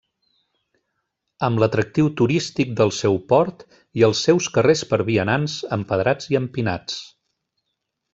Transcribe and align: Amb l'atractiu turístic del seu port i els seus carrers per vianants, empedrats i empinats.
Amb 1.47 1.61
l'atractiu 1.63 2.07
turístic 2.21 2.71
del 2.79 2.93
seu 3.01 3.19
port 3.33 3.61
i 4.01 4.05
els 4.09 4.23
seus 4.29 4.47
carrers 4.59 4.83
per 4.95 4.99
vianants, 5.11 5.59
empedrats 5.79 6.33
i 6.35 6.41
empinats. 6.41 6.97